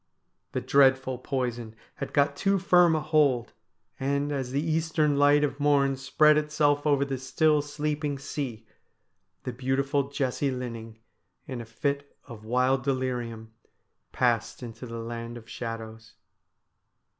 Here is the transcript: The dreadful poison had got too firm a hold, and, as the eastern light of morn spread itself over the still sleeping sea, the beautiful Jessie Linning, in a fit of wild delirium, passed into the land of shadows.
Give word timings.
The 0.53 0.61
dreadful 0.61 1.19
poison 1.19 1.75
had 1.97 2.11
got 2.11 2.35
too 2.35 2.57
firm 2.57 2.95
a 2.95 3.01
hold, 3.01 3.53
and, 3.99 4.31
as 4.31 4.49
the 4.49 4.59
eastern 4.59 5.15
light 5.19 5.43
of 5.43 5.59
morn 5.59 5.95
spread 5.95 6.39
itself 6.39 6.87
over 6.87 7.05
the 7.05 7.19
still 7.19 7.61
sleeping 7.61 8.17
sea, 8.17 8.65
the 9.43 9.53
beautiful 9.53 10.09
Jessie 10.09 10.49
Linning, 10.49 10.97
in 11.45 11.61
a 11.61 11.65
fit 11.65 12.17
of 12.25 12.43
wild 12.45 12.83
delirium, 12.83 13.53
passed 14.11 14.63
into 14.63 14.87
the 14.87 14.97
land 14.97 15.37
of 15.37 15.47
shadows. 15.47 16.15